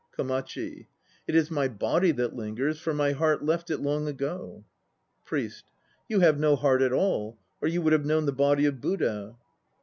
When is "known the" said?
8.07-8.31